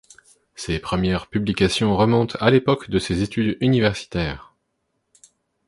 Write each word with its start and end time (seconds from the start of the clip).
Ses 0.55 0.79
premières 0.79 1.27
publications 1.27 1.95
remontent 1.95 2.35
à 2.41 2.49
l'époque 2.49 2.89
de 2.89 2.97
ses 2.97 3.21
études 3.21 3.55
universitaires. 3.61 4.55